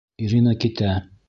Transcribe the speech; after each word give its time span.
Ирина 0.27 0.55
китә. 0.65 0.95